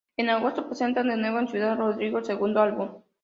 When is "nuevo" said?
1.15-1.37